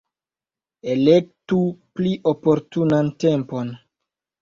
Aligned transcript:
Elektu 0.93 1.61
pli 2.01 2.17
oportunan 2.35 3.15
tempon. 3.29 3.75